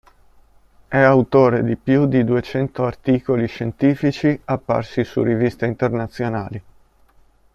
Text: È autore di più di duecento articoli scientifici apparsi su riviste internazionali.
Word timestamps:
È 0.87 0.97
autore 0.97 1.63
di 1.63 1.75
più 1.75 2.07
di 2.07 2.23
duecento 2.23 2.85
articoli 2.85 3.45
scientifici 3.45 4.41
apparsi 4.45 5.03
su 5.03 5.21
riviste 5.21 5.67
internazionali. 5.67 6.63